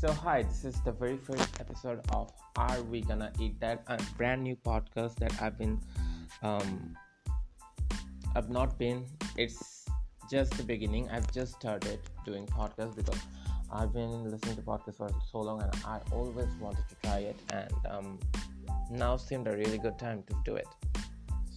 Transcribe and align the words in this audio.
So, 0.00 0.10
hi, 0.10 0.40
this 0.44 0.64
is 0.64 0.80
the 0.80 0.92
very 0.92 1.18
first 1.18 1.60
episode 1.60 2.00
of 2.14 2.32
Are 2.56 2.82
We 2.84 3.02
Gonna 3.02 3.30
Eat 3.38 3.60
That? 3.60 3.82
A 3.86 3.98
brand 4.16 4.42
new 4.42 4.56
podcast 4.56 5.16
that 5.16 5.30
I've 5.42 5.58
been, 5.58 5.78
um, 6.42 6.96
I've 8.34 8.48
not 8.48 8.78
been, 8.78 9.04
it's 9.36 9.84
just 10.30 10.56
the 10.56 10.62
beginning. 10.62 11.10
I've 11.10 11.30
just 11.32 11.52
started 11.52 12.00
doing 12.24 12.46
podcasts 12.46 12.96
because 12.96 13.20
I've 13.70 13.92
been 13.92 14.24
listening 14.30 14.56
to 14.56 14.62
podcasts 14.62 14.96
for 14.96 15.10
so 15.30 15.40
long 15.40 15.60
and 15.60 15.70
I 15.84 16.00
always 16.12 16.48
wanted 16.58 16.88
to 16.88 16.94
try 17.02 17.18
it, 17.18 17.36
and 17.52 17.74
um, 17.90 18.18
now 18.90 19.18
seemed 19.18 19.48
a 19.48 19.52
really 19.54 19.76
good 19.76 19.98
time 19.98 20.22
to 20.28 20.34
do 20.46 20.56
it. 20.56 20.68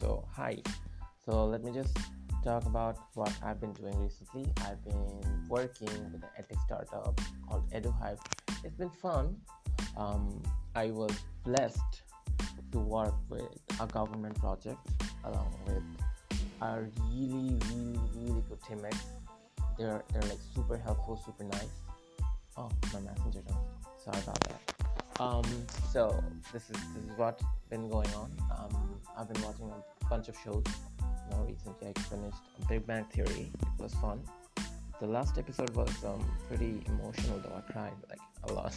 So, 0.00 0.24
hi. 0.32 0.62
So, 1.26 1.44
let 1.44 1.62
me 1.62 1.72
just 1.72 1.94
talk 2.42 2.64
about 2.66 2.96
what 3.14 3.32
I've 3.42 3.60
been 3.60 3.72
doing 3.72 3.96
recently. 3.98 4.50
I've 4.62 4.82
been 4.84 5.48
working 5.48 5.88
with 5.88 6.22
an 6.22 6.24
edtech 6.38 6.60
startup 6.64 7.20
called 7.48 7.70
EduHype. 7.70 8.18
It's 8.64 8.76
been 8.76 8.90
fun. 8.90 9.36
Um, 9.96 10.42
I 10.74 10.90
was 10.90 11.12
blessed 11.44 12.02
to 12.72 12.78
work 12.78 13.14
with 13.28 13.48
a 13.80 13.86
government 13.86 14.38
project 14.38 14.78
along 15.24 15.54
with 15.66 15.82
a 16.62 16.82
really, 17.10 17.56
really, 17.68 18.00
really 18.14 18.42
good 18.48 18.58
teammates. 18.66 19.06
They're 19.78 20.02
they're 20.12 20.22
like 20.22 20.38
super 20.54 20.76
helpful, 20.78 21.20
super 21.24 21.44
nice. 21.44 21.76
Oh, 22.56 22.70
my 22.92 23.00
messenger. 23.00 23.40
Sorry 24.02 24.18
about 24.22 24.40
that. 24.40 25.20
Um, 25.20 25.44
so 25.92 26.22
this 26.52 26.70
is 26.70 26.76
this 26.94 27.04
is 27.04 27.18
what 27.18 27.40
been 27.68 27.88
going 27.88 28.08
on. 28.14 28.30
Um, 28.58 29.00
I've 29.16 29.32
been 29.32 29.42
watching 29.42 29.70
a 29.70 30.04
bunch 30.06 30.28
of 30.28 30.36
shows 30.42 30.64
now 31.40 31.46
recently 31.46 31.88
I 31.88 32.00
finished 32.00 32.42
Big 32.68 32.86
Bang 32.86 33.04
Theory. 33.12 33.52
It 33.60 33.82
was 33.82 33.94
fun. 33.94 34.20
The 35.00 35.06
last 35.06 35.38
episode 35.38 35.70
was 35.70 35.92
um, 36.04 36.24
pretty 36.48 36.82
emotional 36.86 37.38
though. 37.38 37.56
I 37.56 37.72
cried 37.72 37.92
like 38.08 38.20
a 38.48 38.52
lot. 38.52 38.74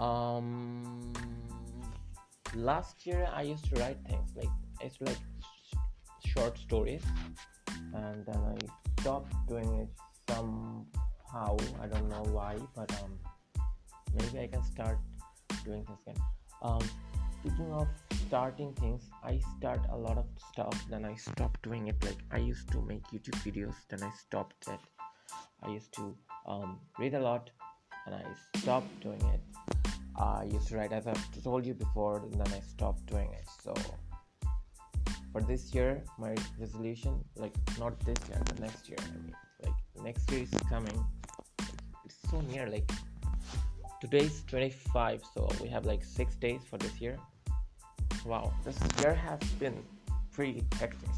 um, 0.00 1.12
last 2.54 3.06
year 3.06 3.28
I 3.32 3.42
used 3.42 3.64
to 3.70 3.80
write 3.80 3.98
things 4.08 4.30
like 4.36 4.48
it's 4.80 5.00
like 5.00 5.16
sh- 5.64 6.30
short 6.30 6.58
stories, 6.58 7.02
and 7.94 8.26
then 8.26 8.36
I 8.36 9.00
stopped 9.00 9.32
doing 9.48 9.72
it 9.76 9.88
somehow. 10.28 11.56
I 11.80 11.86
don't 11.86 12.08
know 12.08 12.24
why, 12.32 12.56
but 12.74 12.90
um, 13.02 13.18
maybe 14.14 14.40
I 14.40 14.48
can 14.48 14.64
start 14.64 14.98
doing 15.64 15.84
this 15.88 16.00
again. 16.06 16.22
Um, 16.62 16.82
speaking 17.46 17.72
of 17.72 17.86
starting 18.26 18.72
things 18.74 19.02
i 19.22 19.38
start 19.56 19.80
a 19.92 19.96
lot 19.96 20.18
of 20.18 20.26
stuff 20.50 20.84
then 20.90 21.04
i 21.04 21.14
stop 21.14 21.56
doing 21.62 21.86
it. 21.86 21.96
Like 22.04 22.18
i 22.32 22.38
used 22.38 22.70
to 22.72 22.80
make 22.82 23.02
youtube 23.12 23.38
videos 23.46 23.74
then 23.88 24.02
i 24.02 24.10
stopped 24.10 24.66
it 24.68 24.80
i 25.62 25.70
used 25.70 25.92
to 25.94 26.16
um, 26.46 26.78
read 26.98 27.14
a 27.14 27.20
lot 27.20 27.50
and 28.06 28.14
i 28.14 28.24
stopped 28.58 29.00
doing 29.00 29.20
it. 29.34 29.40
I 30.18 30.44
used 30.44 30.68
to 30.68 30.76
write 30.76 30.92
as 30.92 31.06
i've 31.06 31.42
told 31.44 31.66
you 31.66 31.74
before 31.74 32.18
and 32.18 32.34
then 32.34 32.52
i 32.52 32.60
stopped 32.60 33.06
doing 33.06 33.30
it. 33.32 33.46
So 33.62 33.74
for 35.32 35.42
this 35.42 35.74
year 35.74 36.02
my 36.18 36.34
resolution 36.58 37.24
like 37.36 37.54
not 37.78 37.98
this 38.00 38.18
year 38.28 38.40
but 38.46 38.60
next 38.60 38.88
year 38.88 38.98
i 39.02 39.10
mean 39.12 39.34
like 39.62 39.78
next 40.02 40.30
year 40.32 40.42
is 40.42 40.50
coming. 40.68 41.04
It's 42.04 42.18
so 42.30 42.40
near 42.40 42.68
like 42.68 42.90
today's 44.00 44.42
25 44.48 45.22
so 45.34 45.48
we 45.62 45.68
have 45.68 45.86
like 45.86 46.04
six 46.04 46.36
days 46.36 46.60
for 46.68 46.78
this 46.78 47.00
year 47.00 47.16
wow, 48.25 48.53
this 48.63 48.77
year 48.99 49.13
has 49.13 49.39
been 49.59 49.77
pretty 50.31 50.63
hectic. 50.79 51.09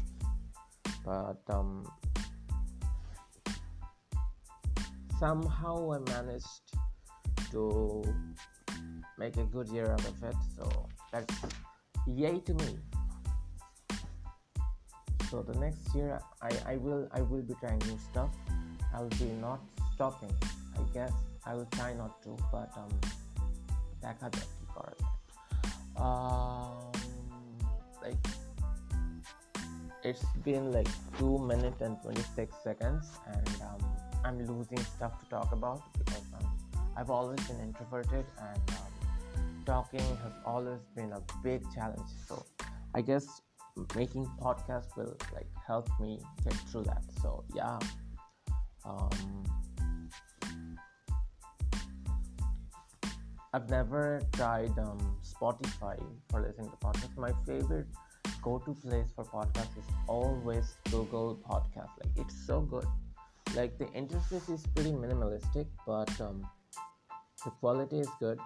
But 1.04 1.42
um, 1.48 1.86
somehow 5.18 5.92
I 5.92 5.98
managed 6.10 6.64
to 7.50 8.02
make 9.18 9.36
a 9.36 9.44
good 9.44 9.68
year 9.68 9.92
out 9.92 10.04
of 10.04 10.22
it. 10.22 10.36
So 10.56 10.86
that's 11.12 11.34
yay 12.06 12.40
to 12.40 12.54
me. 12.54 12.78
So 15.30 15.42
the 15.42 15.58
next 15.58 15.94
year 15.94 16.20
I, 16.40 16.50
I 16.66 16.76
will 16.76 17.08
I 17.12 17.20
will 17.20 17.42
be 17.42 17.54
trying 17.60 17.78
new 17.80 17.98
stuff. 18.10 18.30
I'll 18.94 19.08
be 19.08 19.26
not 19.40 19.60
stopping. 19.94 20.34
I 20.76 20.82
guess 20.94 21.12
I 21.44 21.54
will 21.54 21.68
try 21.72 21.92
not 21.94 22.22
to, 22.22 22.36
but 22.52 22.70
um, 22.76 22.92
দেখা 24.04 24.26
যাক 24.34 24.48
কি 24.56 24.64
করা 24.74 24.92
যায় 25.00 25.14
um, 26.04 26.87
like 28.09 28.25
it's 30.03 30.25
been 30.45 30.71
like 30.71 30.87
2 31.17 31.39
minutes 31.39 31.81
and 31.81 31.97
26 32.01 32.55
seconds 32.63 33.05
and 33.33 33.49
um, 33.61 33.81
i'm 34.25 34.37
losing 34.51 34.83
stuff 34.95 35.19
to 35.19 35.29
talk 35.29 35.51
about 35.51 35.81
because 35.97 36.23
um, 36.37 36.47
i've 36.97 37.09
always 37.09 37.39
been 37.47 37.59
introverted 37.59 38.25
and 38.49 38.69
um, 38.69 38.89
talking 39.69 39.99
has 40.23 40.33
always 40.45 40.79
been 40.95 41.11
a 41.13 41.21
big 41.43 41.61
challenge. 41.75 42.09
So 42.27 42.43
i 42.95 43.01
guess 43.01 43.25
making 43.95 44.25
podcasts 44.41 44.97
will 44.97 45.15
like 45.33 45.51
help 45.67 45.87
me 45.99 46.19
get 46.43 46.53
through 46.69 46.83
that. 46.83 47.03
So 47.21 47.43
yeah 47.55 47.77
I've 53.51 53.69
never 53.69 54.21
tried 54.33 54.77
um, 54.77 55.17
Spotify 55.23 55.97
for 56.29 56.41
listening 56.41 56.69
to 56.69 56.77
podcasts. 56.77 57.17
My 57.17 57.31
favorite 57.47 57.87
go-to 58.43 58.75
place 58.75 59.07
for 59.15 59.23
podcasts 59.23 59.75
is 59.77 59.85
always 60.07 60.75
Google 60.91 61.39
Podcast. 61.49 61.89
Like 61.97 62.13
it's 62.17 62.35
so 62.45 62.61
good. 62.61 62.85
Like 63.55 63.79
the 63.79 63.85
interface 63.85 64.53
is 64.53 64.63
pretty 64.75 64.91
minimalistic, 64.91 65.65
but 65.87 66.09
um, 66.21 66.47
the 67.43 67.49
quality 67.49 67.99
is 67.99 68.09
good. 68.19 68.39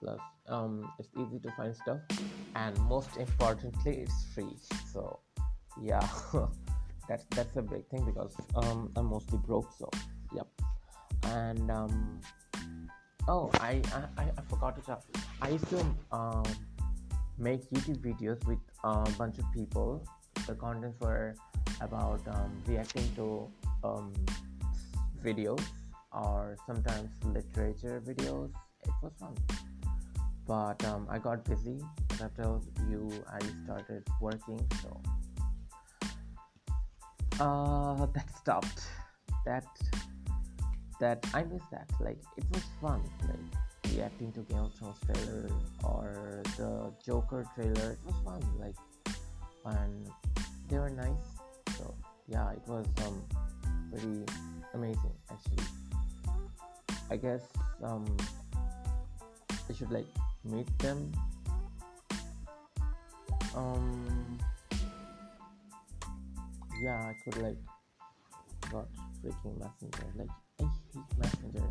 Plus, 0.00 0.20
um, 0.48 0.92
it's 1.00 1.08
easy 1.18 1.40
to 1.40 1.50
find 1.56 1.74
stuff, 1.74 1.98
and 2.54 2.78
most 2.82 3.16
importantly, 3.16 3.98
it's 3.98 4.24
free. 4.32 4.56
So, 4.92 5.18
yeah, 5.82 6.06
that's 7.08 7.24
that's 7.30 7.56
a 7.56 7.62
big 7.62 7.86
thing 7.88 8.06
because 8.06 8.34
um, 8.54 8.92
I'm 8.96 9.06
mostly 9.06 9.38
broke. 9.38 9.70
So, 9.76 9.90
yep, 10.34 10.46
and 11.24 11.70
um, 11.70 12.20
oh 13.30 13.48
I, 13.60 13.80
I 14.18 14.24
i 14.38 14.42
forgot 14.50 14.74
to 14.76 14.82
tell. 14.82 15.02
I 15.40 15.50
used 15.50 15.68
to 15.70 15.80
um, 16.10 16.42
make 17.38 17.62
youtube 17.70 18.00
videos 18.08 18.44
with 18.46 18.58
a 18.84 19.08
bunch 19.16 19.38
of 19.38 19.46
people. 19.54 20.04
The 20.46 20.54
contents 20.54 20.98
were 21.00 21.36
about 21.80 22.20
um, 22.28 22.50
reacting 22.66 23.06
to 23.16 23.48
um, 23.84 24.12
videos 25.24 25.62
or 26.12 26.56
sometimes 26.66 27.10
literature 27.24 28.02
videos. 28.04 28.50
It 28.82 28.94
was 29.02 29.12
fun. 29.20 29.36
But 30.46 30.84
um, 30.84 31.06
i 31.08 31.18
got 31.18 31.44
busy. 31.44 31.78
Told 32.36 32.66
you 32.90 33.08
i 33.32 33.40
started 33.64 34.02
working 34.20 34.60
so. 34.82 35.00
Uh, 37.40 38.06
that 38.14 38.28
stopped. 38.36 38.82
That 39.46 39.64
that 41.00 41.24
I 41.34 41.42
miss 41.42 41.62
that. 41.72 41.88
Like 41.98 42.18
it 42.36 42.44
was 42.52 42.62
fun, 42.80 43.02
like 43.26 43.94
reacting 43.94 44.32
to 44.32 44.40
Game 44.40 44.58
of 44.58 44.74
Thrones 44.74 44.98
trailer 45.04 45.50
or 45.82 46.42
the 46.56 46.92
Joker 47.04 47.44
trailer. 47.54 47.92
It 47.92 47.98
was 48.06 48.14
fun, 48.24 48.40
like 48.60 48.76
and 49.64 50.08
they 50.68 50.78
were 50.78 50.90
nice. 50.90 51.26
So 51.76 51.94
yeah, 52.28 52.52
it 52.52 52.62
was 52.66 52.86
um 53.06 53.22
pretty 53.90 54.24
amazing 54.74 55.16
actually. 55.30 55.64
I 57.10 57.16
guess 57.16 57.42
um 57.82 58.04
I 59.50 59.72
should 59.72 59.90
like 59.90 60.06
meet 60.44 60.68
them. 60.78 61.12
Um 63.56 64.38
yeah, 66.80 67.10
I 67.10 67.14
could 67.24 67.42
like 67.42 67.58
got 68.70 68.86
freaking 69.24 69.58
messenger 69.58 70.06
like 70.16 70.28
messenger. 71.18 71.66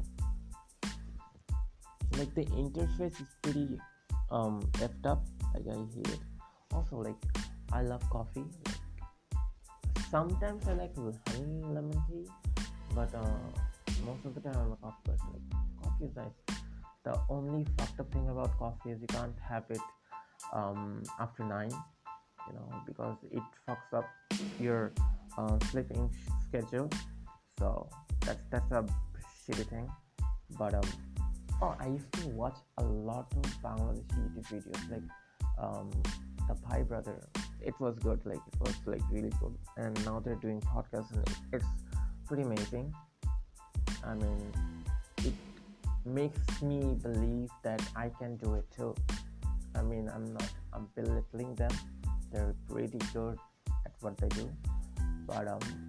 Like 2.17 2.33
the 2.35 2.45
interface 2.45 3.21
is 3.21 3.29
pretty 3.41 3.79
um 4.31 4.61
effed 4.73 5.05
up. 5.05 5.25
Like 5.53 5.67
i 5.67 5.77
hate 5.95 6.07
it. 6.07 6.19
Also 6.73 6.97
like 6.97 7.21
i 7.71 7.81
love 7.81 8.07
coffee. 8.09 8.45
Like, 8.65 8.75
sometimes 10.11 10.67
i 10.67 10.73
like 10.73 10.95
honey 10.95 11.61
lemon 11.69 12.01
tea 12.07 12.25
but 12.95 13.13
uh 13.13 13.45
most 14.05 14.25
of 14.25 14.33
the 14.33 14.41
time 14.41 14.55
i'm 14.57 14.71
a 14.71 14.75
coffee 14.77 15.03
person 15.05 15.27
like 15.33 15.83
coffee 15.83 16.05
is 16.05 16.15
nice. 16.15 16.57
The 17.05 17.19
only 17.29 17.65
fucked 17.77 17.99
up 17.99 18.11
thing 18.11 18.27
about 18.29 18.57
coffee 18.57 18.91
is 18.91 19.01
you 19.01 19.07
can't 19.07 19.37
have 19.47 19.63
it 19.69 19.79
um 20.53 21.03
after 21.19 21.43
nine 21.43 21.71
you 22.47 22.53
know 22.53 22.81
because 22.85 23.17
it 23.31 23.43
fucks 23.67 23.93
up 23.93 24.05
your 24.59 24.91
uh, 25.37 25.57
sleeping 25.71 26.09
schedule. 26.47 26.89
So 27.59 27.89
that's 28.21 28.41
that's 28.51 28.71
a 28.71 28.85
shitty 29.45 29.67
thing. 29.69 29.89
But 30.57 30.73
um, 30.73 30.89
oh, 31.61 31.75
I 31.79 31.87
used 31.87 32.11
to 32.13 32.27
watch 32.29 32.57
a 32.77 32.83
lot 32.83 33.31
of 33.35 33.43
Bangladeshi 33.63 34.03
YouTube 34.35 34.63
videos, 34.63 34.91
like 34.91 35.03
um, 35.57 35.89
the 36.47 36.55
Pi 36.55 36.83
Brother. 36.83 37.15
It 37.61 37.79
was 37.79 37.95
good, 37.99 38.25
like 38.25 38.37
it 38.37 38.59
was 38.59 38.75
like 38.85 39.01
really 39.11 39.31
good. 39.41 39.55
And 39.77 40.05
now 40.05 40.19
they're 40.19 40.35
doing 40.35 40.61
podcasts, 40.61 41.11
and 41.11 41.27
it's 41.53 41.65
pretty 42.25 42.43
amazing. 42.43 42.93
I 44.03 44.15
mean, 44.15 44.53
it 45.25 45.33
makes 46.05 46.61
me 46.61 46.95
believe 47.01 47.49
that 47.63 47.81
I 47.95 48.09
can 48.19 48.37
do 48.37 48.55
it 48.55 48.65
too. 48.75 48.95
I 49.75 49.81
mean, 49.81 50.09
I'm 50.13 50.33
not 50.33 50.49
I'm 50.73 50.87
belittling 50.95 51.55
them. 51.55 51.71
They're 52.31 52.55
pretty 52.69 52.99
good 53.13 53.37
at 53.85 53.91
what 54.01 54.17
they 54.17 54.27
do, 54.29 54.49
but 55.27 55.47
um, 55.47 55.88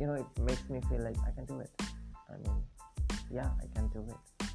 you 0.00 0.06
know, 0.06 0.14
it 0.14 0.26
makes 0.42 0.68
me 0.68 0.80
feel 0.88 1.02
like 1.02 1.16
I 1.26 1.30
can 1.30 1.44
do 1.46 1.60
it. 1.60 1.70
I 2.28 2.36
mean, 2.38 2.62
yeah, 3.30 3.50
I 3.62 3.66
can 3.74 3.88
do 3.88 4.04
it. 4.08 4.48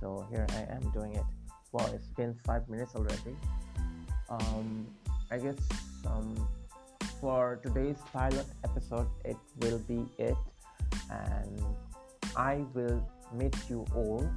So 0.00 0.26
here 0.30 0.46
I 0.50 0.74
am 0.74 0.90
doing 0.90 1.14
it. 1.14 1.24
Well, 1.72 1.86
it's 1.94 2.08
been 2.08 2.34
five 2.44 2.68
minutes 2.68 2.94
already. 2.94 3.36
Um, 4.28 4.86
I 5.30 5.38
guess 5.38 5.56
um, 6.06 6.48
for 7.20 7.60
today's 7.62 7.98
pilot 8.12 8.46
episode, 8.64 9.08
it 9.24 9.36
will 9.60 9.78
be 9.78 10.06
it, 10.18 10.36
and 11.10 11.62
I 12.36 12.64
will 12.74 13.00
meet 13.32 13.56
you 13.68 13.84
all 13.94 14.28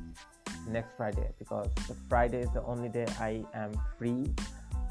next 0.67 0.95
Friday 0.97 1.29
because 1.39 1.67
the 1.87 1.95
Friday 2.09 2.39
is 2.39 2.51
the 2.53 2.63
only 2.63 2.89
day 2.89 3.05
I 3.19 3.43
am 3.53 3.71
free. 3.97 4.33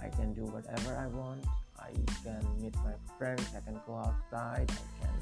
I 0.02 0.08
can 0.08 0.32
do 0.34 0.42
whatever 0.42 0.96
I 0.96 1.06
want. 1.06 1.44
I 1.78 1.90
can 2.22 2.44
meet 2.60 2.74
my 2.76 2.94
friends. 3.18 3.42
I 3.56 3.60
can 3.60 3.80
go 3.86 3.96
outside. 3.96 4.70
I 4.70 5.04
can 5.04 5.15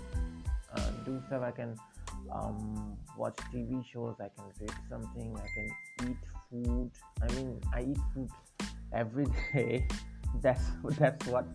uh, 0.76 0.90
do 1.06 1.22
stuff. 1.28 1.44
I 1.44 1.52
can 1.52 1.76
um, 2.32 2.98
watch 3.18 3.38
TV 3.54 3.84
shows. 3.92 4.16
I 4.20 4.30
can 4.36 4.46
read 4.60 4.74
something. 4.90 5.36
I 5.38 5.48
can 5.56 6.10
eat 6.10 6.18
food. 6.50 6.92
I 7.22 7.28
mean, 7.36 7.62
I 7.74 7.82
eat 7.82 8.00
food 8.14 8.30
every 8.94 9.28
day. 9.54 9.88
that's 10.42 10.64
that's 10.98 11.26
what 11.28 11.46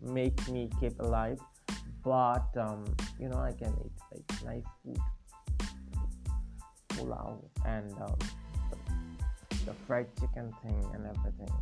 makes 0.00 0.48
me 0.48 0.70
keep 0.80 0.98
alive. 1.00 1.38
But 2.04 2.48
um, 2.56 2.84
you 3.18 3.28
know, 3.28 3.38
I 3.38 3.52
can 3.52 3.74
eat 3.84 3.98
like 4.12 4.44
nice 4.44 4.70
food 4.84 4.98
pulao 6.96 7.44
and 7.66 7.92
um, 8.00 8.16
the, 8.70 9.56
the 9.66 9.74
fried 9.86 10.06
chicken 10.18 10.52
thing 10.62 10.84
and 10.94 11.06
everything 11.06 11.52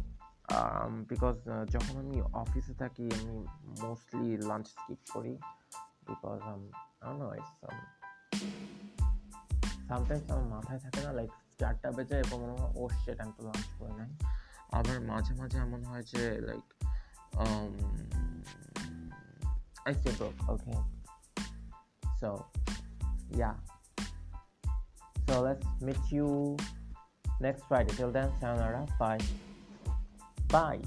um, 0.52 1.04
because 1.08 1.38
যখন 1.74 1.94
আমি 2.04 2.18
অফিসে 2.42 2.74
থাকি 2.82 3.04
আমি 3.18 3.36
mostly 3.84 4.30
lunch 4.50 4.66
skip 4.74 5.00
করি 5.14 5.34
because 6.08 6.40
um, 6.52 6.62
I 7.00 7.04
don't 7.06 7.18
know 7.20 7.32
it's 7.38 7.52
um, 7.68 7.78
sometimes 9.88 10.26
আমার 10.32 10.46
মাথায় 10.54 10.80
থাকে 10.84 11.00
না 11.06 11.10
লাইক 11.18 11.32
চারটা 11.60 11.88
বেজে 11.96 12.16
এবং 12.24 12.38
মনে 12.42 12.54
হয় 12.60 12.72
ও 12.80 12.82
সেট 13.02 13.18
আমি 13.22 13.32
তো 13.36 13.42
লাঞ্চ 13.48 13.66
করে 13.78 13.92
নাই 14.00 14.10
আবার 14.78 14.96
মাঝে 15.10 15.32
মাঝে 15.40 15.56
এমন 15.66 15.80
হয় 15.90 16.04
যে 16.12 16.22
like 16.48 16.66
I 19.90 19.92
feel 20.00 20.14
broke 20.18 20.40
okay 20.52 20.78
so 22.20 22.28
yeah 23.40 23.56
So 25.26 25.40
let's 25.40 25.64
meet 25.80 25.96
you 26.10 26.56
next 27.40 27.64
Friday. 27.64 27.92
Till 27.96 28.10
then, 28.10 28.30
sayonara. 28.40 28.86
Bye. 28.98 29.20
Bye. 30.48 30.80